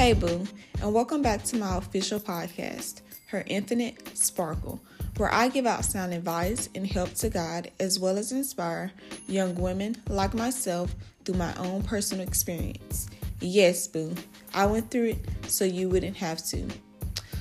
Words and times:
Hey, 0.00 0.14
Boo, 0.14 0.46
and 0.80 0.94
welcome 0.94 1.20
back 1.20 1.44
to 1.44 1.58
my 1.58 1.76
official 1.76 2.18
podcast, 2.18 3.02
Her 3.26 3.44
Infinite 3.46 4.16
Sparkle, 4.16 4.80
where 5.18 5.30
I 5.30 5.48
give 5.48 5.66
out 5.66 5.84
sound 5.84 6.14
advice 6.14 6.70
and 6.74 6.86
help 6.86 7.12
to 7.16 7.28
guide 7.28 7.72
as 7.78 8.00
well 8.00 8.16
as 8.16 8.32
inspire 8.32 8.92
young 9.28 9.54
women 9.56 9.96
like 10.08 10.32
myself 10.32 10.94
through 11.26 11.34
my 11.34 11.54
own 11.56 11.82
personal 11.82 12.26
experience. 12.26 13.10
Yes, 13.40 13.86
Boo, 13.86 14.14
I 14.54 14.64
went 14.64 14.90
through 14.90 15.08
it 15.08 15.18
so 15.48 15.66
you 15.66 15.90
wouldn't 15.90 16.16
have 16.16 16.42
to. 16.46 16.66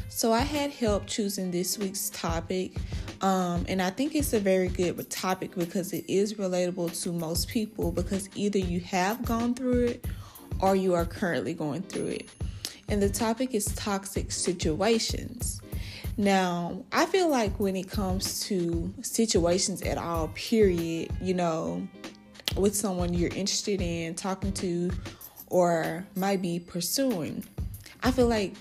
So 0.10 0.34
I 0.34 0.42
had 0.42 0.72
help 0.72 1.08
choosing 1.08 1.52
this 1.52 1.78
week's 1.78 2.10
topic, 2.10 2.74
um, 3.22 3.66
and 3.70 3.82
I 3.82 3.90
think 3.90 4.16
it's 4.16 4.34
a 4.34 4.40
very 4.42 4.68
good 4.68 5.10
topic 5.10 5.56
because 5.56 5.94
it 5.94 6.04
is 6.10 6.34
relatable 6.34 7.02
to 7.04 7.14
most 7.14 7.48
people 7.48 7.94
because 7.94 8.28
either 8.36 8.60
you 8.60 8.82
have 8.82 9.24
gone 9.24 9.54
through 9.54 9.86
it 9.86 10.06
or 10.62 10.76
you 10.76 10.94
are 10.94 11.06
currently 11.06 11.54
going 11.54 11.84
through 11.84 12.08
it. 12.08 12.30
And 12.90 13.02
the 13.02 13.10
topic 13.10 13.54
is 13.54 13.66
toxic 13.76 14.32
situations. 14.32 15.62
Now, 16.18 16.84
I 16.92 17.06
feel 17.06 17.30
like 17.30 17.60
when 17.60 17.76
it 17.76 17.90
comes 17.90 18.42
to 18.48 18.94
situations 19.02 19.82
at 19.84 19.98
all, 19.98 20.30
period, 20.30 21.12
you 21.22 21.34
know, 21.34 21.88
with 22.58 22.76
someone 22.76 23.14
you're 23.14 23.30
interested 23.30 23.80
in 23.80 24.16
talking 24.16 24.52
to 24.54 24.92
or 25.48 26.06
might 26.16 26.42
be 26.42 26.60
pursuing, 26.60 27.46
I 28.04 28.12
feel 28.12 28.28
like 28.28 28.56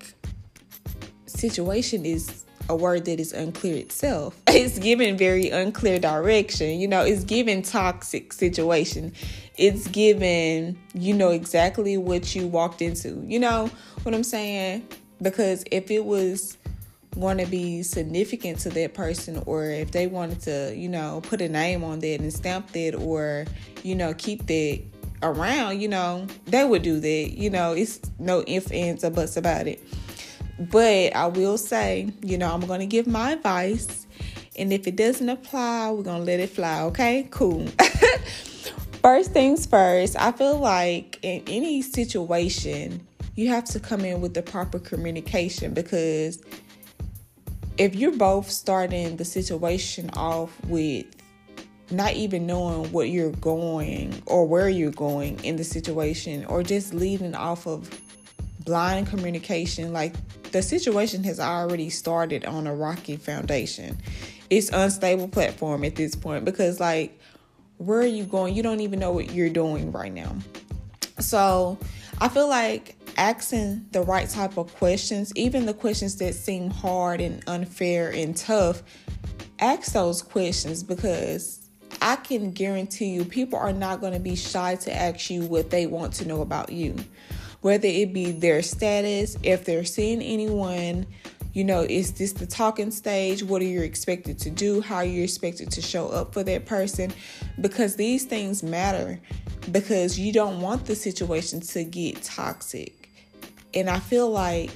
situation 1.27 2.05
is 2.05 2.45
a 2.69 2.77
word 2.77 3.05
that 3.07 3.21
is 3.21 3.33
unclear 3.33 3.77
itself. 3.77 4.41
It's 4.49 4.79
given 4.79 5.17
very 5.17 5.51
unclear 5.51 5.99
direction. 6.01 6.81
You 6.81 6.89
know, 6.89 7.03
it's 7.03 7.25
given 7.25 7.63
toxic 7.63 8.33
situation. 8.33 9.13
It's 9.57 9.87
given, 9.89 10.79
you 10.95 11.15
know, 11.15 11.31
exactly 11.31 11.97
what 11.97 12.35
you 12.35 12.47
walked 12.49 12.83
into. 12.83 13.23
You 13.27 13.39
know 13.39 13.71
what 14.03 14.15
I'm 14.15 14.25
saying? 14.25 14.87
Because 15.23 15.65
if 15.71 15.91
it 15.91 16.05
was 16.05 16.59
going 17.19 17.39
to 17.39 17.47
be 17.47 17.83
significant 17.83 18.59
to 18.61 18.71
that 18.71 18.95
person 18.95 19.43
or 19.47 19.65
if 19.65 19.93
they 19.93 20.07
wanted 20.07 20.41
to, 20.41 20.75
you 20.77 20.89
know, 20.89 21.21
put 21.25 21.41
a 21.41 21.49
name 21.49 21.85
on 21.85 22.01
that 22.01 22.21
and 22.21 22.33
stamp 22.33 22.73
that 22.73 22.95
or, 22.95 23.47
you 23.83 23.95
know, 23.95 24.15
keep 24.15 24.47
that 24.47 24.83
around, 25.23 25.81
you 25.81 25.89
know, 25.89 26.27
they 26.47 26.65
would 26.65 26.83
do 26.83 27.01
that. 27.01 27.33
You 27.33 27.51
know, 27.51 27.73
it's 27.73 28.01
no 28.19 28.45
ifs, 28.47 28.71
ands, 28.71 29.05
or 29.05 29.11
buts 29.11 29.37
about 29.37 29.67
it. 29.67 29.83
But 30.59 31.15
I 31.15 31.27
will 31.27 31.59
say, 31.59 32.13
you 32.23 32.39
know, 32.39 32.53
I'm 32.53 32.61
going 32.61 32.81
to 32.81 32.87
give 32.87 33.07
my 33.07 33.33
advice. 33.33 34.07
And 34.57 34.73
if 34.73 34.87
it 34.89 34.97
doesn't 34.97 35.29
apply, 35.29 35.91
we're 35.91 36.03
going 36.03 36.21
to 36.21 36.25
let 36.25 36.41
it 36.41 36.51
fly. 36.51 36.83
Okay, 36.83 37.29
cool. 37.31 37.67
first 39.03 39.33
things 39.33 39.67
first, 39.67 40.17
I 40.19 40.33
feel 40.33 40.59
like 40.59 41.19
in 41.23 41.43
any 41.47 41.83
situation, 41.83 43.07
you 43.37 43.49
have 43.49 43.65
to 43.67 43.81
come 43.81 44.05
in 44.05 44.21
with 44.21 44.35
the 44.35 44.43
proper 44.43 44.79
communication 44.79 45.73
because 45.73 46.43
if 47.77 47.95
you're 47.95 48.17
both 48.17 48.51
starting 48.51 49.17
the 49.17 49.25
situation 49.25 50.11
off 50.15 50.53
with 50.67 51.07
not 51.91 52.15
even 52.15 52.47
knowing 52.47 52.91
what 52.93 53.09
you're 53.09 53.31
going 53.33 54.21
or 54.27 54.47
where 54.47 54.69
you're 54.69 54.91
going 54.91 55.43
in 55.45 55.57
the 55.57 55.65
situation 55.65 56.45
or 56.47 56.63
just 56.63 56.93
leading 56.93 57.35
off 57.35 57.67
of 57.67 57.89
blind 58.65 59.07
communication 59.07 59.93
like 59.93 60.15
the 60.53 60.63
situation 60.63 61.25
has 61.25 61.41
already 61.41 61.91
started 61.91 62.45
on 62.45 62.67
a 62.67 62.75
rocky 62.75 63.17
foundation. 63.17 63.99
It's 64.51 64.71
unstable 64.71 65.29
platform 65.29 65.85
at 65.85 65.97
this 65.97 66.15
point 66.15 66.45
because 66.45 66.81
like 66.81 67.19
where 67.79 68.01
are 68.01 68.07
you 68.07 68.25
going? 68.25 68.55
You 68.55 68.63
don't 68.63 68.81
even 68.81 68.99
know 68.99 69.13
what 69.13 69.33
you're 69.33 69.51
doing 69.51 69.93
right 69.93 70.13
now. 70.13 70.37
So, 71.21 71.79
I 72.21 72.29
feel 72.29 72.49
like 72.49 72.97
asking 73.17 73.87
the 73.93 74.03
right 74.03 74.29
type 74.29 74.57
of 74.57 74.75
questions, 74.77 75.33
even 75.37 75.67
the 75.67 75.75
questions 75.75 76.17
that 76.17 76.35
seem 76.35 76.71
hard 76.71 77.21
and 77.21 77.43
unfair 77.47 78.11
and 78.11 78.37
tough, 78.37 78.83
ask 79.61 79.93
those 79.93 80.23
questions 80.23 80.83
because 80.83 81.69
I 82.03 82.17
can 82.17 82.53
guarantee 82.53 83.11
you 83.11 83.25
people 83.25 83.59
are 83.59 83.73
not 83.73 84.01
going 84.01 84.13
to 84.13 84.21
be 84.21 84.37
shy 84.37 84.77
to 84.77 84.95
ask 84.95 85.31
you 85.31 85.43
what 85.43 85.71
they 85.71 85.87
want 85.87 86.15
to 86.15 86.27
know 86.27 86.43
about 86.43 86.71
you 86.71 86.97
whether 87.61 87.89
it 87.89 88.13
be 88.13 88.33
their 88.33 88.63
status, 88.63 89.37
if 89.43 89.65
they're 89.65 89.85
seeing 89.85 90.23
anyone, 90.23 91.07
you 91.53 91.65
know, 91.65 91.81
is 91.81 92.13
this 92.13 92.33
the 92.33 92.47
talking 92.47 92.91
stage? 92.91 93.43
What 93.43 93.63
are 93.63 93.67
you 93.67 93.81
expected 93.81 94.39
to 94.41 94.51
do? 94.51 94.81
How 94.81 94.97
are 94.97 95.05
you 95.05 95.25
expected 95.25 95.71
to 95.73 95.83
show 95.83 96.09
up 96.09 96.33
for 96.33 96.45
that 96.45 96.67
person? 96.67 97.13
Because 97.61 97.97
these 97.97 98.25
things 98.25 98.63
matter 98.63 99.21
because 99.73 100.19
you 100.19 100.33
don't 100.33 100.61
want 100.61 100.87
the 100.87 100.95
situation 100.95 101.61
to 101.61 101.85
get 101.85 102.23
toxic. 102.23 103.11
And 103.75 103.91
I 103.91 103.99
feel 103.99 104.31
like 104.31 104.71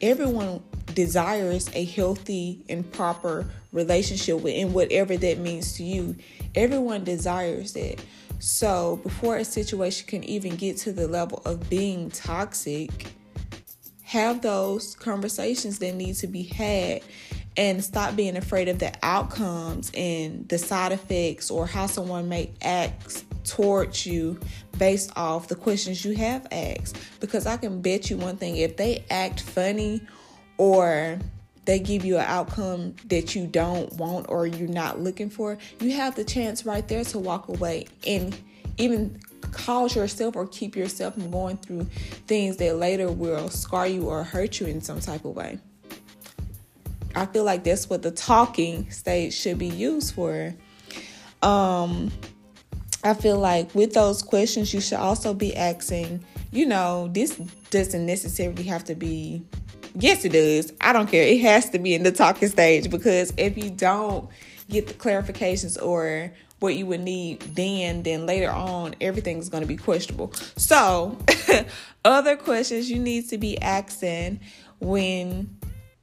everyone 0.00 0.62
desires 0.94 1.68
a 1.74 1.84
healthy 1.84 2.62
and 2.68 2.90
proper 2.92 3.46
relationship 3.72 4.44
and 4.44 4.72
whatever 4.72 5.16
that 5.16 5.38
means 5.38 5.74
to 5.74 5.84
you. 5.84 6.16
Everyone 6.54 7.02
desires 7.04 7.74
it. 7.74 8.04
So, 8.46 8.96
before 9.02 9.38
a 9.38 9.44
situation 9.44 10.06
can 10.06 10.22
even 10.22 10.56
get 10.56 10.76
to 10.80 10.92
the 10.92 11.08
level 11.08 11.40
of 11.46 11.70
being 11.70 12.10
toxic, 12.10 13.06
have 14.02 14.42
those 14.42 14.94
conversations 14.96 15.78
that 15.78 15.94
need 15.94 16.16
to 16.16 16.26
be 16.26 16.42
had 16.42 17.00
and 17.56 17.82
stop 17.82 18.16
being 18.16 18.36
afraid 18.36 18.68
of 18.68 18.80
the 18.80 18.92
outcomes 19.02 19.90
and 19.94 20.46
the 20.50 20.58
side 20.58 20.92
effects 20.92 21.50
or 21.50 21.66
how 21.66 21.86
someone 21.86 22.28
may 22.28 22.50
act 22.60 23.24
towards 23.44 24.04
you 24.04 24.38
based 24.76 25.10
off 25.16 25.48
the 25.48 25.54
questions 25.54 26.04
you 26.04 26.14
have 26.14 26.46
asked. 26.52 26.98
Because 27.20 27.46
I 27.46 27.56
can 27.56 27.80
bet 27.80 28.10
you 28.10 28.18
one 28.18 28.36
thing 28.36 28.58
if 28.58 28.76
they 28.76 29.06
act 29.08 29.40
funny 29.40 30.02
or 30.58 31.18
they 31.64 31.78
give 31.78 32.04
you 32.04 32.16
an 32.16 32.24
outcome 32.26 32.94
that 33.06 33.34
you 33.34 33.46
don't 33.46 33.92
want 33.94 34.26
or 34.28 34.46
you're 34.46 34.68
not 34.68 35.00
looking 35.00 35.30
for, 35.30 35.58
you 35.80 35.92
have 35.92 36.14
the 36.14 36.24
chance 36.24 36.66
right 36.66 36.86
there 36.88 37.04
to 37.04 37.18
walk 37.18 37.48
away 37.48 37.86
and 38.06 38.36
even 38.76 39.18
cause 39.52 39.94
yourself 39.94 40.36
or 40.36 40.46
keep 40.46 40.76
yourself 40.76 41.14
from 41.14 41.30
going 41.30 41.56
through 41.58 41.84
things 42.26 42.56
that 42.56 42.76
later 42.76 43.10
will 43.10 43.48
scar 43.48 43.86
you 43.86 44.08
or 44.08 44.24
hurt 44.24 44.60
you 44.60 44.66
in 44.66 44.80
some 44.80 45.00
type 45.00 45.24
of 45.24 45.34
way. 45.34 45.58
I 47.14 47.26
feel 47.26 47.44
like 47.44 47.62
that's 47.62 47.88
what 47.88 48.02
the 48.02 48.10
talking 48.10 48.90
stage 48.90 49.34
should 49.34 49.58
be 49.58 49.68
used 49.68 50.14
for. 50.14 50.54
Um, 51.42 52.10
I 53.04 53.14
feel 53.14 53.38
like 53.38 53.72
with 53.74 53.92
those 53.92 54.22
questions, 54.22 54.74
you 54.74 54.80
should 54.80 54.98
also 54.98 55.32
be 55.32 55.54
asking, 55.54 56.24
you 56.50 56.66
know, 56.66 57.08
this 57.12 57.36
doesn't 57.70 58.04
necessarily 58.04 58.64
have 58.64 58.82
to 58.84 58.94
be 58.94 59.44
Yes, 59.94 60.24
it 60.24 60.32
does. 60.32 60.72
I 60.80 60.92
don't 60.92 61.08
care. 61.08 61.26
It 61.26 61.40
has 61.42 61.70
to 61.70 61.78
be 61.78 61.94
in 61.94 62.02
the 62.02 62.12
talking 62.12 62.48
stage 62.48 62.90
because 62.90 63.32
if 63.36 63.56
you 63.56 63.70
don't 63.70 64.28
get 64.68 64.88
the 64.88 64.94
clarifications 64.94 65.80
or 65.80 66.32
what 66.58 66.74
you 66.74 66.86
would 66.86 67.00
need 67.00 67.40
then, 67.54 68.02
then 68.02 68.26
later 68.26 68.50
on, 68.50 68.94
everything's 69.00 69.48
going 69.48 69.62
to 69.62 69.68
be 69.68 69.76
questionable. 69.76 70.32
So, 70.56 71.18
other 72.04 72.36
questions 72.36 72.90
you 72.90 72.98
need 72.98 73.28
to 73.28 73.38
be 73.38 73.60
asking 73.60 74.40
when 74.80 75.56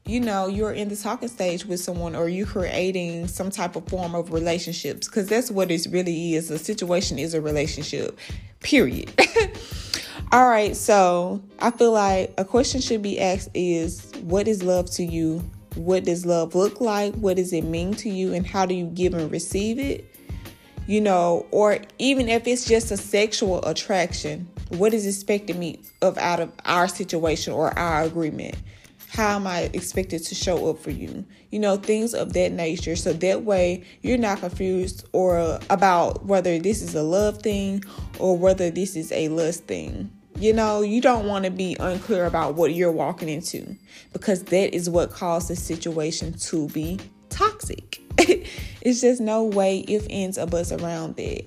you 0.05 0.19
know 0.19 0.47
you're 0.47 0.71
in 0.71 0.89
the 0.89 0.95
talking 0.95 1.27
stage 1.27 1.65
with 1.65 1.79
someone 1.79 2.15
or 2.15 2.27
you're 2.27 2.47
creating 2.47 3.27
some 3.27 3.49
type 3.49 3.75
of 3.75 3.87
form 3.87 4.15
of 4.15 4.33
relationships 4.33 5.07
because 5.07 5.27
that's 5.27 5.51
what 5.51 5.69
it 5.69 5.85
really 5.91 6.33
is 6.33 6.49
a 6.49 6.57
situation 6.57 7.19
is 7.19 7.35
a 7.35 7.41
relationship 7.41 8.17
period 8.61 9.11
All 10.33 10.47
right, 10.47 10.77
so 10.77 11.43
I 11.59 11.71
feel 11.71 11.91
like 11.91 12.33
a 12.37 12.45
question 12.45 12.79
should 12.79 13.01
be 13.01 13.19
asked 13.19 13.49
is 13.53 14.13
what 14.21 14.47
is 14.47 14.63
love 14.63 14.89
to 14.91 15.03
you? 15.03 15.43
What 15.75 16.05
does 16.05 16.25
love 16.25 16.55
look 16.55 16.79
like? 16.79 17.13
What 17.15 17.35
does 17.35 17.51
it 17.51 17.63
mean 17.65 17.95
to 17.95 18.09
you? 18.09 18.33
And 18.33 18.47
how 18.47 18.65
do 18.65 18.73
you 18.73 18.85
give 18.85 19.13
and 19.13 19.29
receive 19.29 19.77
it? 19.77 20.15
You 20.87 21.01
know, 21.01 21.45
or 21.51 21.79
even 21.99 22.29
if 22.29 22.47
it's 22.47 22.63
just 22.63 22.91
a 22.91 22.97
sexual 22.97 23.61
attraction, 23.65 24.47
what 24.69 24.93
is 24.93 25.05
expected 25.05 25.57
me 25.57 25.81
of 26.01 26.17
out 26.17 26.39
of 26.39 26.53
our 26.63 26.87
situation 26.87 27.51
or 27.51 27.77
our 27.77 28.03
agreement? 28.03 28.55
How 29.09 29.35
am 29.35 29.45
I 29.45 29.69
expected 29.73 30.23
to 30.23 30.35
show 30.35 30.69
up 30.69 30.79
for 30.79 30.91
you? 30.91 31.25
You 31.49 31.59
know, 31.59 31.75
things 31.75 32.13
of 32.13 32.31
that 32.31 32.53
nature. 32.53 32.95
So 32.95 33.11
that 33.11 33.43
way 33.43 33.83
you're 34.01 34.17
not 34.17 34.39
confused 34.39 35.05
or 35.11 35.59
about 35.69 36.25
whether 36.25 36.57
this 36.57 36.81
is 36.81 36.95
a 36.95 37.03
love 37.03 37.41
thing 37.41 37.83
or 38.17 38.37
whether 38.37 38.71
this 38.71 38.95
is 38.95 39.11
a 39.11 39.27
lust 39.27 39.65
thing. 39.65 40.09
You 40.41 40.53
know, 40.53 40.81
you 40.81 41.01
don't 41.01 41.27
want 41.27 41.45
to 41.45 41.51
be 41.51 41.77
unclear 41.79 42.25
about 42.25 42.55
what 42.55 42.73
you're 42.73 42.91
walking 42.91 43.29
into 43.29 43.77
because 44.11 44.41
that 44.45 44.73
is 44.73 44.89
what 44.89 45.11
caused 45.11 45.49
the 45.49 45.55
situation 45.55 46.33
to 46.33 46.67
be 46.69 46.99
toxic. 47.29 48.01
it's 48.17 49.01
just 49.01 49.21
no 49.21 49.43
way 49.43 49.81
if 49.81 50.07
ends 50.09 50.39
or 50.39 50.47
buts 50.47 50.71
around 50.71 51.15
that. 51.17 51.45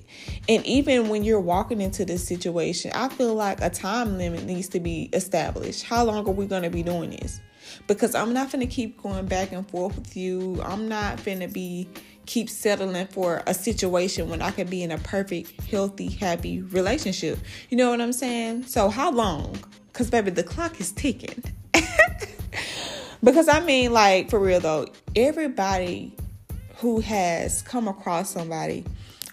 And 0.48 0.64
even 0.64 1.08
when 1.08 1.24
you're 1.24 1.40
walking 1.40 1.80
into 1.80 2.04
this 2.04 2.24
situation, 2.24 2.92
I 2.94 3.08
feel 3.08 3.34
like 3.34 3.60
a 3.62 3.68
time 3.68 4.16
limit 4.16 4.44
needs 4.44 4.68
to 4.68 4.78
be 4.78 5.10
established. 5.12 5.82
How 5.82 6.04
long 6.04 6.28
are 6.28 6.30
we 6.30 6.46
going 6.46 6.62
to 6.62 6.70
be 6.70 6.84
doing 6.84 7.10
this? 7.10 7.40
Because 7.86 8.14
I'm 8.14 8.32
not 8.32 8.50
to 8.66 8.72
keep 8.72 9.02
going 9.02 9.26
back 9.26 9.52
and 9.52 9.68
forth 9.68 9.96
with 9.96 10.16
you. 10.16 10.60
I'm 10.62 10.88
not 10.88 11.18
to 11.40 11.48
be 11.48 11.88
keep 12.26 12.48
settling 12.48 13.06
for 13.08 13.42
a 13.46 13.54
situation 13.54 14.28
when 14.30 14.40
I 14.40 14.50
could 14.50 14.70
be 14.70 14.82
in 14.82 14.90
a 14.90 14.98
perfect, 14.98 15.60
healthy, 15.62 16.08
happy 16.08 16.62
relationship. 16.62 17.38
You 17.68 17.76
know 17.76 17.90
what 17.90 18.00
I'm 18.00 18.12
saying? 18.12 18.64
So, 18.64 18.88
how 18.88 19.10
long? 19.10 19.58
Because, 19.92 20.10
baby, 20.10 20.30
the 20.30 20.42
clock 20.42 20.80
is 20.80 20.92
ticking. 20.92 21.42
because, 23.22 23.48
I 23.48 23.60
mean, 23.60 23.92
like, 23.92 24.30
for 24.30 24.38
real 24.38 24.60
though, 24.60 24.86
everybody 25.14 26.16
who 26.76 27.00
has 27.00 27.62
come 27.62 27.88
across 27.88 28.30
somebody, 28.30 28.84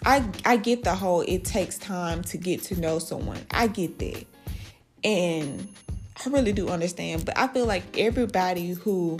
I, 0.04 0.24
I 0.44 0.56
get 0.56 0.84
the 0.84 0.94
whole 0.94 1.22
it 1.22 1.44
takes 1.44 1.78
time 1.78 2.22
to 2.24 2.36
get 2.36 2.62
to 2.64 2.80
know 2.80 2.98
someone. 2.98 3.38
I 3.50 3.68
get 3.68 3.98
that. 3.98 4.26
And 5.04 5.68
I 6.24 6.28
really 6.28 6.52
do 6.52 6.68
understand. 6.68 7.24
But 7.24 7.38
I 7.38 7.48
feel 7.48 7.66
like 7.66 7.98
everybody 7.98 8.72
who 8.72 9.18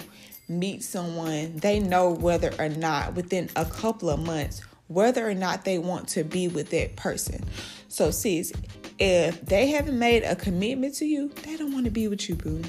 meets 0.48 0.86
someone, 0.86 1.56
they 1.56 1.80
know 1.80 2.10
whether 2.10 2.52
or 2.58 2.68
not 2.68 3.14
within 3.14 3.48
a 3.56 3.64
couple 3.64 4.10
of 4.10 4.20
months 4.20 4.62
whether 4.92 5.28
or 5.28 5.34
not 5.34 5.64
they 5.64 5.78
want 5.78 6.08
to 6.08 6.24
be 6.24 6.48
with 6.48 6.70
that 6.70 6.96
person. 6.96 7.42
So, 7.88 8.10
sis, 8.10 8.52
if 8.98 9.40
they 9.40 9.68
haven't 9.68 9.98
made 9.98 10.22
a 10.22 10.36
commitment 10.36 10.94
to 10.96 11.06
you, 11.06 11.28
they 11.42 11.56
don't 11.56 11.72
want 11.72 11.84
to 11.86 11.90
be 11.90 12.08
with 12.08 12.28
you, 12.28 12.34
boo. 12.34 12.62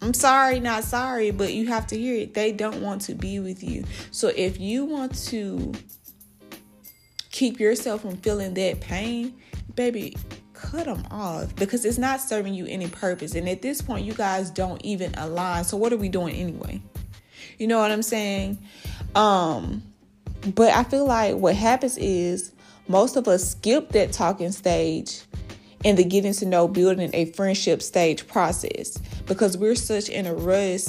I'm 0.00 0.14
sorry, 0.14 0.58
not 0.58 0.82
sorry, 0.84 1.30
but 1.30 1.52
you 1.52 1.68
have 1.68 1.86
to 1.88 1.98
hear 1.98 2.16
it. 2.16 2.34
They 2.34 2.50
don't 2.50 2.82
want 2.82 3.02
to 3.02 3.14
be 3.14 3.38
with 3.38 3.62
you. 3.62 3.84
So, 4.10 4.28
if 4.28 4.58
you 4.58 4.84
want 4.84 5.14
to 5.26 5.72
keep 7.30 7.60
yourself 7.60 8.02
from 8.02 8.16
feeling 8.18 8.54
that 8.54 8.80
pain, 8.80 9.34
baby, 9.74 10.16
cut 10.72 10.86
them 10.86 11.06
off 11.10 11.54
because 11.56 11.84
it's 11.84 11.98
not 11.98 12.20
serving 12.20 12.54
you 12.54 12.66
any 12.66 12.88
purpose. 12.88 13.34
And 13.34 13.48
at 13.48 13.60
this 13.60 13.82
point, 13.82 14.06
you 14.06 14.14
guys 14.14 14.50
don't 14.50 14.82
even 14.84 15.14
align. 15.16 15.64
So, 15.64 15.76
what 15.76 15.92
are 15.92 15.98
we 15.98 16.08
doing 16.08 16.34
anyway? 16.34 16.80
You 17.58 17.66
know 17.66 17.78
what 17.78 17.90
I'm 17.90 18.02
saying? 18.02 18.58
Um, 19.14 19.82
but 20.54 20.72
I 20.72 20.84
feel 20.84 21.06
like 21.06 21.36
what 21.36 21.54
happens 21.54 21.98
is 21.98 22.52
most 22.88 23.16
of 23.16 23.28
us 23.28 23.50
skip 23.50 23.90
that 23.90 24.12
talking 24.12 24.50
stage 24.50 25.20
and 25.84 25.98
the 25.98 26.04
getting 26.04 26.32
to 26.32 26.46
know 26.46 26.68
building 26.68 27.10
a 27.12 27.26
friendship 27.26 27.82
stage 27.82 28.26
process 28.26 28.96
because 29.26 29.56
we're 29.56 29.74
such 29.74 30.08
in 30.08 30.26
a 30.26 30.34
rush 30.34 30.84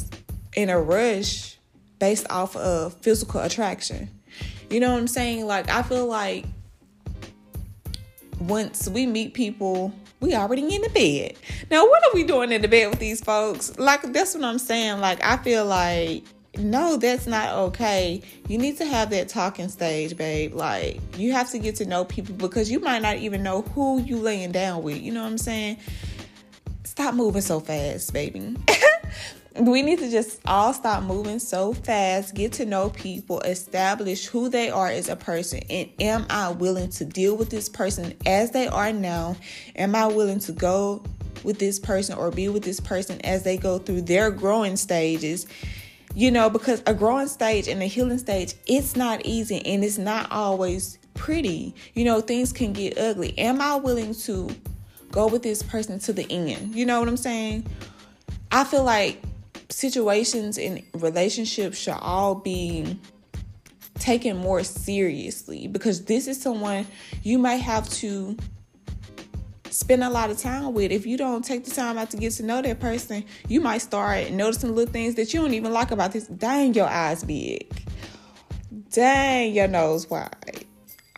in 0.56 0.70
a 0.70 0.80
rush 0.80 1.58
based 2.00 2.28
off 2.30 2.56
of 2.56 2.94
physical 3.02 3.42
attraction. 3.42 4.10
You 4.70 4.80
know 4.80 4.92
what 4.92 5.00
I'm 5.00 5.08
saying? 5.08 5.46
Like 5.46 5.70
I 5.70 5.84
feel 5.84 6.08
like 6.08 6.46
once 8.48 8.88
we 8.88 9.06
meet 9.06 9.34
people, 9.34 9.94
we 10.20 10.34
already 10.36 10.74
in 10.74 10.82
the 10.82 10.90
bed. 10.90 11.36
Now, 11.70 11.86
what 11.86 12.04
are 12.04 12.12
we 12.14 12.24
doing 12.24 12.52
in 12.52 12.62
the 12.62 12.68
bed 12.68 12.90
with 12.90 13.00
these 13.00 13.22
folks? 13.22 13.78
Like 13.78 14.02
that's 14.14 14.36
what 14.36 14.44
I'm 14.44 14.60
saying. 14.60 15.00
Like 15.00 15.24
I 15.24 15.38
feel 15.38 15.66
like 15.66 16.24
no, 16.58 16.98
that's 16.98 17.26
not 17.26 17.54
okay. 17.54 18.22
You 18.48 18.58
need 18.58 18.78
to 18.78 18.86
have 18.86 19.10
that 19.10 19.28
talking 19.28 19.70
stage, 19.70 20.16
babe. 20.16 20.54
Like, 20.54 21.00
you 21.18 21.32
have 21.32 21.50
to 21.50 21.60
get 21.60 21.76
to 21.78 21.86
know 21.86 22.06
people 22.06 22.36
because 22.36 22.70
you 22.70 22.80
might 22.80 23.02
not 23.02 23.18
even 23.18 23.42
know 23.42 23.64
who 23.64 24.02
you 24.02 24.18
laying 24.18 24.52
down 24.52 24.84
with. 24.84 25.02
You 25.02 25.12
know 25.14 25.24
what 25.24 25.32
I'm 25.32 25.38
saying? 25.40 25.78
Stop 26.84 27.16
moving 27.16 27.42
so 27.42 27.60
fast, 27.60 28.14
baby. 28.14 28.56
we 29.60 29.82
need 29.82 30.00
to 30.00 30.10
just 30.10 30.42
all 30.46 30.74
stop 30.74 31.04
moving 31.04 31.40
so 31.40 31.74
fast, 31.74 32.34
get 32.34 32.54
to 32.54 32.66
know 32.66 32.90
people, 32.90 33.40
establish 33.42 34.26
who 34.26 34.50
they 34.50 34.70
are 34.70 34.88
as 34.88 35.10
a 35.10 35.16
person, 35.16 35.62
and 35.70 35.90
am 36.00 36.26
I 36.30 36.50
willing 36.50 36.90
to 36.92 37.06
deal 37.06 37.36
with 37.38 37.50
this 37.50 37.70
person 37.70 38.16
as 38.26 38.52
they 38.52 38.68
are 38.68 38.92
now? 38.92 39.36
Am 39.76 39.96
I 39.96 40.08
willing 40.08 40.40
to 40.40 40.52
go 40.52 41.04
with 41.44 41.60
this 41.60 41.80
person 41.80 42.18
or 42.18 42.32
be 42.32 42.50
with 42.50 42.64
this 42.64 42.80
person 42.80 43.22
as 43.22 43.44
they 43.44 43.58
go 43.58 43.78
through 43.78 44.02
their 44.02 44.32
growing 44.32 44.76
stages? 44.76 45.46
you 46.16 46.30
know, 46.30 46.50
because 46.50 46.84
a 46.86 46.94
growing 46.94 47.28
stage 47.28 47.68
and 47.68 47.82
a 47.82 47.86
healing 47.86 48.18
stage, 48.18 48.54
it's 48.68 48.96
not 48.96 49.26
easy 49.26 49.66
and 49.66 49.84
it's 49.84 49.98
not 49.98 50.32
always 50.32 51.00
pretty. 51.14 51.74
You 51.94 52.06
know, 52.06 52.22
things 52.22 52.54
can 52.54 52.74
get 52.74 52.98
ugly. 52.98 53.38
Am 53.38 53.60
I 53.62 53.76
willing 53.76 54.14
to 54.14 54.50
go 55.12 55.28
with 55.28 55.42
this 55.42 55.64
person 55.64 56.00
to 56.00 56.14
the 56.14 56.32
end? 56.32 56.76
You 56.76 56.86
know 56.86 57.00
what 57.00 57.10
I'm 57.10 57.18
saying? 57.18 57.66
I 58.52 58.64
feel 58.64 58.84
like 58.84 59.22
situations 59.74 60.58
in 60.58 60.86
relationships 60.94 61.78
should 61.78 61.98
all 62.00 62.36
be 62.36 63.00
taken 64.00 64.38
more 64.38 64.64
seriously 64.64 65.68
because 65.68 66.06
this 66.06 66.28
is 66.28 66.42
someone 66.42 66.86
you 67.24 67.38
might 67.38 67.58
have 67.58 67.90
to 67.90 68.38
spend 69.70 70.04
a 70.04 70.10
lot 70.10 70.30
of 70.30 70.38
time 70.38 70.74
with. 70.74 70.92
If 70.92 71.06
you 71.06 71.18
don't 71.18 71.44
take 71.44 71.66
the 71.66 71.72
time 71.72 71.98
out 71.98 72.12
to 72.12 72.18
get 72.18 72.34
to 72.34 72.44
know 72.44 72.62
that 72.62 72.80
person, 72.80 73.26
you 73.48 73.62
might 73.62 73.80
start 73.80 74.32
noticing 74.32 74.76
little 74.76 74.92
things 74.92 75.16
that 75.16 75.34
you 75.34 75.42
don't 75.42 75.54
even 75.54 75.74
like 75.74 75.92
about 75.92 76.12
this. 76.12 76.28
Dang, 76.28 76.74
your 76.74 76.88
eyes 76.88 77.24
big. 77.24 77.68
Dang, 78.92 79.54
your 79.54 79.68
nose 79.68 80.10
wide. 80.10 80.63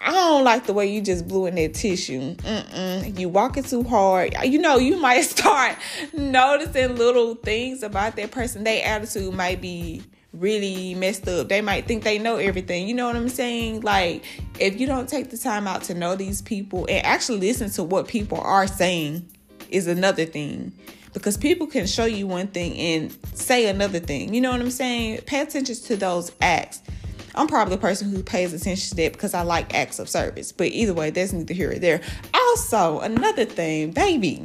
I 0.05 0.11
don't 0.11 0.43
like 0.43 0.65
the 0.65 0.73
way 0.73 0.85
you 0.87 1.01
just 1.01 1.27
blew 1.27 1.47
in 1.47 1.55
that 1.55 1.73
tissue. 1.73 2.35
Mm-mm. 2.35 3.19
You 3.19 3.27
walking 3.27 3.63
too 3.63 3.83
hard. 3.83 4.35
You 4.43 4.59
know, 4.59 4.77
you 4.77 4.97
might 5.01 5.21
start 5.21 5.75
noticing 6.13 6.95
little 6.95 7.35
things 7.35 7.83
about 7.83 8.15
that 8.15 8.31
person. 8.31 8.63
Their 8.63 8.85
attitude 8.85 9.33
might 9.33 9.61
be 9.61 10.03
really 10.31 10.93
messed 10.95 11.27
up. 11.27 11.49
They 11.49 11.61
might 11.61 11.87
think 11.87 12.03
they 12.03 12.19
know 12.19 12.37
everything. 12.37 12.87
You 12.87 12.93
know 12.93 13.07
what 13.07 13.15
I'm 13.15 13.29
saying? 13.29 13.81
Like, 13.81 14.23
if 14.59 14.79
you 14.79 14.85
don't 14.85 15.09
take 15.09 15.31
the 15.31 15.37
time 15.37 15.67
out 15.67 15.83
to 15.83 15.93
know 15.93 16.15
these 16.15 16.41
people 16.41 16.85
and 16.89 17.05
actually 17.05 17.39
listen 17.39 17.69
to 17.71 17.83
what 17.83 18.07
people 18.07 18.39
are 18.39 18.67
saying, 18.67 19.27
is 19.69 19.87
another 19.87 20.25
thing. 20.25 20.71
Because 21.13 21.37
people 21.37 21.67
can 21.67 21.87
show 21.87 22.05
you 22.05 22.27
one 22.27 22.47
thing 22.47 22.77
and 22.77 23.17
say 23.33 23.67
another 23.67 23.99
thing. 23.99 24.33
You 24.33 24.41
know 24.41 24.51
what 24.51 24.59
I'm 24.59 24.71
saying? 24.71 25.21
Pay 25.25 25.41
attention 25.41 25.75
to 25.75 25.95
those 25.95 26.31
acts. 26.41 26.81
I'm 27.35 27.47
probably 27.47 27.75
the 27.75 27.81
person 27.81 28.09
who 28.09 28.23
pays 28.23 28.53
attention 28.53 28.89
to 28.89 28.95
that 29.03 29.13
because 29.13 29.33
I 29.33 29.41
like 29.41 29.73
acts 29.73 29.99
of 29.99 30.09
service. 30.09 30.51
But 30.51 30.67
either 30.67 30.93
way, 30.93 31.09
that's 31.09 31.33
neither 31.33 31.53
here 31.53 31.71
or 31.71 31.79
there. 31.79 32.01
Also, 32.33 32.99
another 32.99 33.45
thing, 33.45 33.91
baby, 33.91 34.43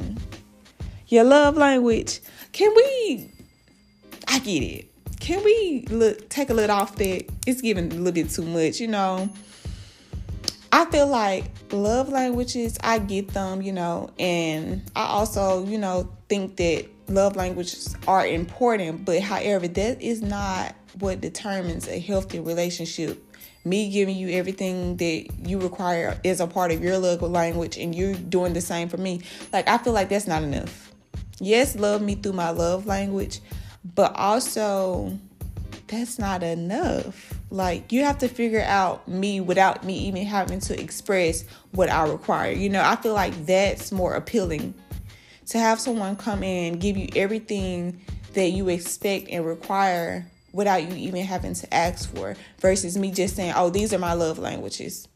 your 1.07 1.23
love 1.23 1.57
language. 1.57 2.19
Can 2.51 2.73
we? 2.75 3.31
I 4.27 4.39
get 4.39 4.63
it 4.63 4.91
can 5.21 5.43
we 5.43 5.85
look 5.89 6.27
take 6.29 6.49
a 6.49 6.53
little 6.53 6.75
off 6.75 6.95
that? 6.95 7.25
It's 7.47 7.61
giving 7.61 7.91
a 7.91 7.95
little 7.95 8.11
bit 8.11 8.29
too 8.31 8.41
much, 8.41 8.79
you 8.79 8.87
know. 8.87 9.29
I 10.73 10.85
feel 10.85 11.07
like 11.07 11.45
love 11.71 12.09
languages, 12.09 12.77
I 12.81 12.97
get 12.97 13.29
them, 13.29 13.61
you 13.61 13.71
know, 13.71 14.09
and 14.17 14.81
I 14.95 15.03
also, 15.03 15.65
you 15.65 15.77
know, 15.77 16.11
think 16.27 16.55
that 16.57 16.87
love 17.07 17.35
languages 17.35 17.95
are 18.07 18.25
important, 18.25 19.05
but 19.05 19.21
however, 19.21 19.67
that 19.67 20.01
is 20.01 20.21
not 20.21 20.73
what 20.99 21.21
determines 21.21 21.87
a 21.87 21.99
healthy 21.99 22.39
relationship. 22.39 23.23
Me 23.63 23.91
giving 23.91 24.15
you 24.15 24.29
everything 24.29 24.97
that 24.97 25.27
you 25.45 25.59
require 25.59 26.19
is 26.23 26.39
a 26.39 26.47
part 26.47 26.71
of 26.71 26.83
your 26.83 26.97
love 26.97 27.21
language 27.21 27.77
and 27.77 27.93
you're 27.93 28.15
doing 28.15 28.53
the 28.53 28.61
same 28.61 28.89
for 28.89 28.97
me. 28.97 29.21
Like, 29.53 29.67
I 29.67 29.77
feel 29.77 29.93
like 29.93 30.09
that's 30.09 30.27
not 30.27 30.41
enough. 30.41 30.91
Yes, 31.39 31.75
love 31.75 32.01
me 32.01 32.15
through 32.15 32.33
my 32.33 32.49
love 32.49 32.85
language, 32.85 33.39
but 33.95 34.15
also, 34.15 35.17
that's 35.87 36.17
not 36.17 36.41
enough. 36.41 37.33
Like, 37.49 37.91
you 37.91 38.03
have 38.03 38.17
to 38.19 38.27
figure 38.27 38.63
out 38.65 39.07
me 39.07 39.41
without 39.41 39.83
me 39.83 39.97
even 40.07 40.25
having 40.25 40.59
to 40.61 40.79
express 40.79 41.43
what 41.71 41.89
I 41.89 42.07
require. 42.07 42.51
You 42.51 42.69
know, 42.69 42.81
I 42.81 42.95
feel 42.95 43.13
like 43.13 43.45
that's 43.45 43.91
more 43.91 44.15
appealing 44.15 44.73
to 45.47 45.59
have 45.59 45.79
someone 45.79 46.15
come 46.15 46.43
in, 46.43 46.79
give 46.79 46.95
you 46.95 47.09
everything 47.15 48.01
that 48.33 48.49
you 48.51 48.69
expect 48.69 49.29
and 49.29 49.45
require 49.45 50.25
without 50.53 50.83
you 50.83 50.95
even 50.95 51.23
having 51.23 51.53
to 51.53 51.73
ask 51.73 52.13
for 52.13 52.35
versus 52.59 52.97
me 52.97 53.11
just 53.11 53.35
saying, 53.35 53.53
oh, 53.55 53.69
these 53.69 53.93
are 53.93 53.99
my 53.99 54.13
love 54.13 54.39
languages. 54.39 55.07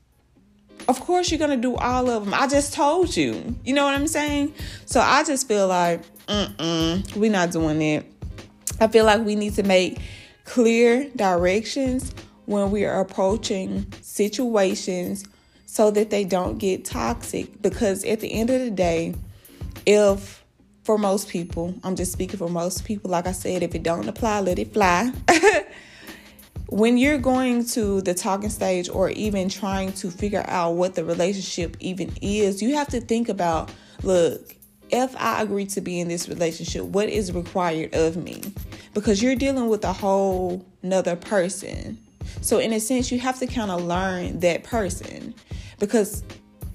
Of 0.88 1.00
course, 1.00 1.32
you're 1.32 1.40
gonna 1.40 1.58
do 1.58 1.76
all 1.76 2.10
of 2.10 2.26
them. 2.26 2.34
I 2.34 2.48
just 2.48 2.74
told 2.74 3.16
you. 3.16 3.56
You 3.64 3.74
know 3.74 3.86
what 3.86 3.96
I'm 3.96 4.08
saying? 4.08 4.54
So 4.86 5.00
I 5.00 5.24
just 5.24 5.48
feel 5.48 5.68
like, 5.68 6.02
mm 6.28 7.16
we're 7.16 7.32
not 7.32 7.52
doing 7.52 7.80
that. 7.80 8.06
I 8.80 8.88
feel 8.88 9.06
like 9.06 9.22
we 9.22 9.36
need 9.36 9.56
to 9.56 9.64
make 9.64 10.00
clear 10.44 11.10
directions 11.16 12.14
when 12.46 12.72
we 12.72 12.86
are 12.86 13.00
approaching 13.00 13.92
situations 14.02 15.26
so 15.66 15.92
that 15.92 16.10
they 16.10 16.24
don't 16.24 16.58
get 16.58 16.86
toxic. 16.86 17.62
Because 17.62 18.04
at 18.06 18.20
the 18.20 18.32
end 18.32 18.50
of 18.50 18.62
the 18.62 18.72
day, 18.72 19.16
if 19.86 20.45
for 20.86 21.00
most 21.00 21.30
people, 21.30 21.74
I'm 21.84 21.96
just 21.96 22.12
speaking 22.12 22.38
for 22.38 22.48
most 22.48 22.86
people, 22.86 23.10
like 23.10 23.26
I 23.26 23.32
said, 23.32 23.64
if 23.64 23.74
it 23.74 23.82
don't 23.82 24.08
apply, 24.08 24.42
let 24.42 24.60
it 24.60 24.72
fly. 24.72 25.12
when 26.70 27.00
you're 27.00 27.18
going 27.18 27.66
to 27.70 28.02
the 28.02 28.14
talking 28.14 28.52
stage 28.52 28.88
or 28.88 29.10
even 29.10 29.50
trying 29.50 29.94
to 29.94 30.12
figure 30.12 30.46
out 30.48 30.74
what 30.74 30.94
the 30.94 31.04
relationship 31.04 31.76
even 31.80 32.14
is, 32.22 32.62
you 32.62 32.76
have 32.76 32.88
to 32.90 33.02
think 33.02 33.30
about 33.30 33.72
look, 34.04 34.56
if 34.92 35.16
I 35.18 35.42
agree 35.42 35.66
to 35.68 35.82
be 35.82 36.00
in 36.00 36.08
this 36.08 36.30
relationship, 36.30 36.84
what 36.84 37.10
is 37.10 37.32
required 37.32 37.96
of 37.96 38.16
me? 38.16 38.44
Because 38.94 39.24
you're 39.24 39.36
dealing 39.36 39.68
with 39.68 39.84
a 39.84 39.94
whole 39.94 40.64
nother 40.84 41.16
person. 41.16 41.98
So, 42.42 42.60
in 42.60 42.72
a 42.72 42.80
sense, 42.80 43.12
you 43.12 43.18
have 43.20 43.40
to 43.40 43.48
kind 43.48 43.72
of 43.72 43.84
learn 43.84 44.40
that 44.42 44.64
person. 44.64 45.34
Because 45.80 46.24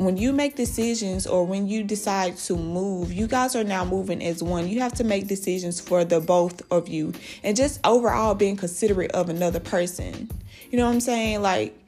when 0.05 0.17
you 0.17 0.33
make 0.33 0.57
decisions 0.57 1.27
or 1.27 1.45
when 1.45 1.69
you 1.69 1.85
decide 1.85 2.37
to 2.39 2.57
move, 2.57 3.13
you 3.13 3.27
guys 3.27 3.55
are 3.55 3.65
now 3.65 3.85
moving 3.85 4.23
as 4.25 4.43
one. 4.43 4.69
You 4.69 4.81
have 4.81 4.95
to 4.95 5.05
make 5.05 5.29
decisions 5.29 5.81
for 5.81 6.05
the 6.05 6.21
both 6.21 6.63
of 6.73 6.89
you 6.89 7.13
and 7.45 7.57
just 7.57 7.81
overall 7.85 8.35
being 8.35 8.57
considerate 8.57 9.13
of 9.13 9.29
another 9.29 9.61
person. 9.61 10.31
You 10.71 10.79
know 10.79 10.87
what 10.87 10.93
I'm 10.93 11.01
saying? 11.01 11.43
Like, 11.43 11.79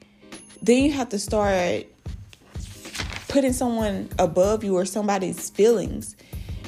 then 0.61 0.83
you 0.83 0.91
have 0.93 1.09
to 1.09 1.19
start 1.19 1.85
putting 3.27 3.53
someone 3.53 4.09
above 4.19 4.63
you 4.63 4.75
or 4.77 4.85
somebody's 4.85 5.49
feelings 5.49 6.15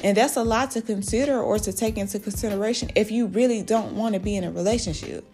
And 0.02 0.16
that's 0.16 0.36
a 0.36 0.42
lot 0.44 0.70
to 0.72 0.82
consider 0.82 1.40
or 1.40 1.58
to 1.58 1.72
take 1.72 1.96
into 1.96 2.18
consideration 2.18 2.90
if 2.94 3.10
you 3.10 3.26
really 3.26 3.62
don't 3.62 3.94
want 3.96 4.14
to 4.14 4.20
be 4.20 4.36
in 4.36 4.44
a 4.44 4.50
relationship. 4.50 5.24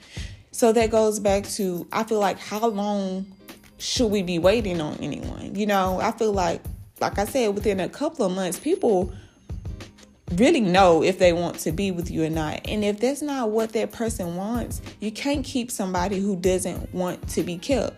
So 0.50 0.72
that 0.72 0.90
goes 0.90 1.18
back 1.18 1.44
to 1.50 1.86
I 1.92 2.04
feel 2.04 2.20
like 2.20 2.38
how 2.38 2.68
long 2.68 3.26
should 3.82 4.12
we 4.12 4.22
be 4.22 4.38
waiting 4.38 4.80
on 4.80 4.96
anyone? 5.00 5.56
You 5.56 5.66
know, 5.66 5.98
I 6.00 6.12
feel 6.12 6.32
like 6.32 6.62
like 7.00 7.18
I 7.18 7.24
said 7.24 7.48
within 7.48 7.80
a 7.80 7.88
couple 7.88 8.24
of 8.24 8.32
months 8.32 8.58
people 8.60 9.12
really 10.36 10.60
know 10.60 11.02
if 11.02 11.18
they 11.18 11.32
want 11.32 11.58
to 11.58 11.72
be 11.72 11.90
with 11.90 12.08
you 12.10 12.24
or 12.24 12.30
not. 12.30 12.60
And 12.66 12.84
if 12.84 13.00
that's 13.00 13.22
not 13.22 13.50
what 13.50 13.72
that 13.72 13.90
person 13.90 14.36
wants, 14.36 14.80
you 15.00 15.10
can't 15.10 15.44
keep 15.44 15.70
somebody 15.70 16.20
who 16.20 16.36
doesn't 16.36 16.94
want 16.94 17.28
to 17.30 17.42
be 17.42 17.58
kept. 17.58 17.96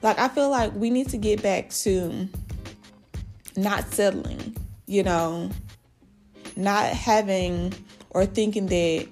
Like 0.00 0.18
I 0.18 0.28
feel 0.28 0.48
like 0.48 0.74
we 0.74 0.88
need 0.88 1.10
to 1.10 1.18
get 1.18 1.42
back 1.42 1.68
to 1.70 2.26
not 3.54 3.92
settling, 3.92 4.56
you 4.86 5.02
know, 5.02 5.50
not 6.56 6.86
having 6.86 7.74
or 8.10 8.24
thinking 8.24 8.66
that 8.66 9.06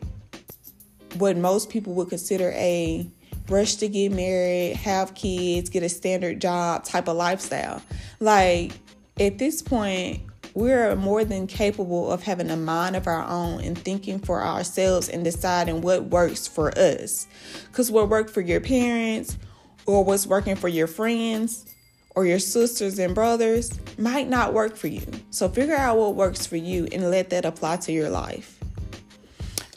what 1.19 1.37
most 1.37 1.69
people 1.69 1.93
would 1.93 2.09
consider 2.09 2.53
a 2.53 3.07
rush 3.49 3.77
to 3.77 3.89
get 3.89 4.13
married, 4.13 4.77
have 4.77 5.15
kids, 5.15 5.71
get 5.71 5.83
a 5.83 5.89
standard 5.89 6.41
job 6.41 6.85
type 6.85 7.09
of 7.09 7.17
lifestyle. 7.17 7.83
Like 8.21 8.73
at 9.19 9.39
this 9.39 9.63
point, 9.63 10.23
we're 10.55 10.97
more 10.97 11.25
than 11.25 11.47
capable 11.47 12.11
of 12.11 12.23
having 12.23 12.51
a 12.51 12.57
mind 12.57 12.97
of 12.97 13.07
our 13.07 13.25
own 13.25 13.61
and 13.61 13.77
thinking 13.77 14.19
for 14.19 14.43
ourselves 14.43 15.09
and 15.09 15.23
deciding 15.23 15.83
what 15.83 16.05
works 16.05 16.47
for 16.47 16.77
us. 16.79 17.27
Because 17.71 17.91
what 17.91 18.09
worked 18.09 18.31
for 18.31 18.41
your 18.41 18.61
parents 18.61 19.37
or 19.85 20.03
what's 20.03 20.27
working 20.27 20.57
for 20.57 20.69
your 20.69 20.87
friends 20.87 21.75
or 22.15 22.25
your 22.25 22.39
sisters 22.39 22.99
and 22.99 23.15
brothers 23.15 23.79
might 23.99 24.29
not 24.29 24.55
work 24.55 24.77
for 24.77 24.87
you. 24.87 25.03
So 25.31 25.49
figure 25.49 25.77
out 25.77 25.99
what 25.99 26.15
works 26.15 26.47
for 26.47 26.57
you 26.57 26.89
and 26.91 27.11
let 27.11 27.29
that 27.31 27.45
apply 27.45 27.77
to 27.77 27.93
your 27.93 28.09
life. 28.09 28.59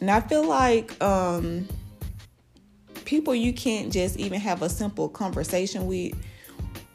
And 0.00 0.10
I 0.10 0.20
feel 0.20 0.46
like 0.46 1.00
um, 1.02 1.68
people 3.10 3.34
you 3.34 3.52
can't 3.52 3.92
just 3.92 4.16
even 4.18 4.38
have 4.38 4.62
a 4.62 4.68
simple 4.68 5.08
conversation 5.08 5.88
with 5.88 6.14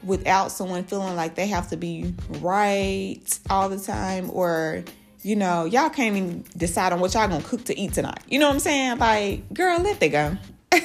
without 0.02 0.50
someone 0.50 0.82
feeling 0.82 1.14
like 1.14 1.34
they 1.34 1.46
have 1.46 1.68
to 1.68 1.76
be 1.76 2.14
right 2.40 3.38
all 3.50 3.68
the 3.68 3.78
time 3.78 4.30
or 4.32 4.82
you 5.20 5.36
know 5.36 5.66
y'all 5.66 5.90
can't 5.90 6.16
even 6.16 6.42
decide 6.56 6.90
on 6.94 7.00
what 7.00 7.12
y'all 7.12 7.28
gonna 7.28 7.44
cook 7.44 7.62
to 7.64 7.78
eat 7.78 7.92
tonight. 7.92 8.20
You 8.28 8.38
know 8.38 8.46
what 8.46 8.54
i'm 8.54 8.60
saying? 8.60 8.98
Like 8.98 9.52
girl 9.52 9.78
let 9.78 10.00
they 10.00 10.08
go. 10.08 10.38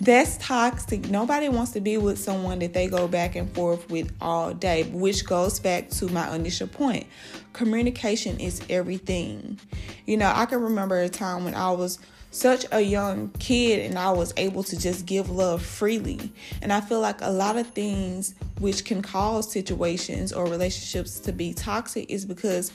That's 0.00 0.38
toxic. 0.38 1.08
Nobody 1.08 1.48
wants 1.48 1.70
to 1.72 1.80
be 1.80 1.96
with 1.96 2.18
someone 2.18 2.58
that 2.58 2.74
they 2.74 2.88
go 2.88 3.06
back 3.06 3.36
and 3.36 3.54
forth 3.54 3.88
with 3.88 4.12
all 4.20 4.54
day 4.54 4.82
which 4.82 5.24
goes 5.24 5.60
back 5.60 5.88
to 5.90 6.08
my 6.08 6.34
initial 6.34 6.66
point. 6.66 7.06
Communication 7.52 8.40
is 8.40 8.60
everything. 8.68 9.60
You 10.04 10.16
know 10.16 10.32
i 10.34 10.46
can 10.46 10.60
remember 10.60 10.98
a 10.98 11.08
time 11.08 11.44
when 11.44 11.54
i 11.54 11.70
was 11.70 12.00
such 12.34 12.66
a 12.72 12.80
young 12.80 13.30
kid 13.38 13.86
and 13.88 13.96
I 13.96 14.10
was 14.10 14.34
able 14.36 14.64
to 14.64 14.76
just 14.76 15.06
give 15.06 15.30
love 15.30 15.64
freely. 15.64 16.32
And 16.62 16.72
I 16.72 16.80
feel 16.80 16.98
like 16.98 17.20
a 17.20 17.30
lot 17.30 17.56
of 17.56 17.68
things 17.68 18.34
which 18.58 18.84
can 18.84 19.02
cause 19.02 19.50
situations 19.50 20.32
or 20.32 20.44
relationships 20.46 21.20
to 21.20 21.32
be 21.32 21.54
toxic 21.54 22.10
is 22.10 22.24
because 22.24 22.72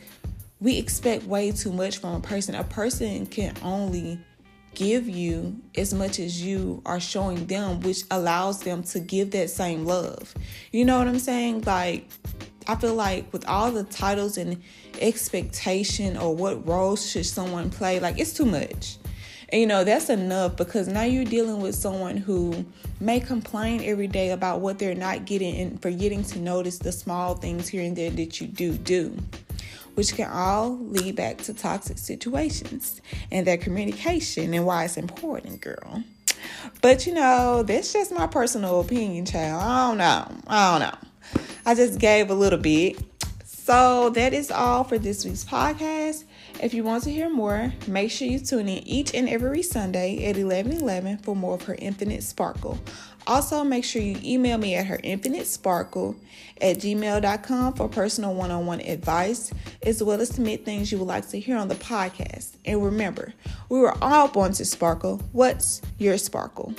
we 0.62 0.78
expect 0.78 1.26
way 1.26 1.52
too 1.52 1.74
much 1.74 1.98
from 1.98 2.16
a 2.16 2.20
person. 2.22 2.56
A 2.56 2.64
person 2.64 3.26
can 3.26 3.54
only 3.62 4.18
give 4.76 5.10
you 5.10 5.60
as 5.76 5.94
much 5.94 6.20
as 6.20 6.42
you 6.42 6.82
are 6.86 7.02
showing 7.02 7.46
them, 7.48 7.82
which 7.82 8.04
allows 8.12 8.62
them 8.62 8.82
to 8.84 9.02
give 9.02 9.32
that 9.32 9.50
same 9.50 9.86
love. 9.86 10.34
You 10.72 10.86
know 10.86 10.98
what 11.00 11.08
I'm 11.10 11.20
saying? 11.20 11.64
Like, 11.66 12.08
I 12.66 12.76
feel 12.76 12.94
like 12.94 13.34
with 13.34 13.46
all 13.46 13.74
the 13.74 13.84
titles 13.84 14.38
and 14.38 14.62
expectation 15.02 16.16
or 16.16 16.34
what 16.34 16.66
roles 16.66 17.10
should 17.10 17.26
someone 17.26 17.70
play, 17.70 18.00
like, 18.00 18.20
it's 18.20 18.32
too 18.32 18.46
much. 18.46 19.00
And 19.52 19.62
you 19.62 19.68
know, 19.68 19.84
that's 19.84 20.10
enough 20.10 20.56
because 20.56 20.88
now 20.88 21.04
you're 21.04 21.26
dealing 21.26 21.60
with 21.60 21.74
someone 21.74 22.18
who 22.18 22.66
may 23.00 23.20
complain 23.20 23.84
every 23.84 24.08
day 24.08 24.30
about 24.30 24.60
what 24.62 24.78
they're 24.78 24.94
not 24.94 25.26
getting 25.26 25.56
and 25.56 25.82
forgetting 25.82 26.24
to 26.26 26.40
notice 26.40 26.78
the 26.78 26.92
small 26.92 27.36
things 27.36 27.68
here 27.68 27.84
and 27.84 27.96
there 27.96 28.12
that 28.12 28.40
you 28.40 28.48
do 28.48 28.74
do, 28.74 29.18
which 29.96 30.14
can 30.14 30.30
all 30.30 30.78
lead 30.78 31.16
back 31.16 31.38
to 31.38 31.54
toxic 31.54 31.98
situations 31.98 33.02
and 33.32 33.48
their 33.48 33.58
communication 33.58 34.54
and 34.54 34.66
why 34.66 34.86
it's 34.86 34.98
important, 34.98 35.62
girl. 35.62 36.04
But 36.82 37.08
you 37.08 37.14
know, 37.14 37.64
that's 37.64 37.92
just 37.92 38.12
my 38.12 38.28
personal 38.28 38.82
opinion, 38.82 39.26
child. 39.26 39.62
I 39.62 39.88
don't 39.88 39.98
know. 39.98 40.42
I 40.48 40.80
don't 40.80 40.88
know. 40.90 41.44
I 41.66 41.76
just 41.76 42.00
gave 42.00 42.30
a 42.30 42.36
little 42.36 42.60
bit. 42.60 43.00
So 43.46 44.10
that 44.12 44.34
is 44.34 44.52
all 44.52 44.84
for 44.84 44.98
this 44.98 45.26
week's 45.26 45.44
podcast. 45.44 46.24
If 46.62 46.74
you 46.74 46.84
want 46.84 47.06
to 47.06 47.12
hear 47.12 47.30
more, 47.30 47.72
make 47.88 48.12
sure 48.12 48.28
you 48.28 48.38
tune 48.38 48.68
in 48.68 48.86
each 48.86 49.16
and 49.16 49.30
every 49.30 49.64
Sunday 49.64 50.26
at 50.26 50.36
11 50.36 50.74
11 50.74 51.20
for 51.20 51.34
more 51.34 51.56
of 51.56 51.64
her 51.64 51.76
infinite 51.80 52.22
sparkle. 52.22 52.78
Also, 53.26 53.64
make 53.64 53.86
sure 53.86 54.02
you 54.02 54.20
email 54.24 54.58
me 54.58 54.76
at 54.76 54.86
her 54.88 55.00
infinite 55.02 55.48
sparkle 55.48 56.18
at 56.60 56.78
gmail.com 56.78 57.74
for 57.76 57.88
personal 57.88 58.34
one 58.34 58.52
on 58.52 58.66
one 58.66 58.82
advice, 58.82 59.54
as 59.84 60.04
well 60.04 60.20
as 60.20 60.30
submit 60.30 60.66
things 60.66 60.92
you 60.92 60.98
would 60.98 61.08
like 61.08 61.30
to 61.30 61.40
hear 61.40 61.56
on 61.56 61.70
the 61.70 61.76
podcast. 61.76 62.58
And 62.66 62.84
remember, 62.84 63.34
we 63.70 63.80
were 63.80 63.96
all 64.04 64.28
born 64.28 64.52
to 64.54 64.66
sparkle. 64.66 65.22
What's 65.32 65.82
your 65.98 66.18
sparkle? 66.18 66.74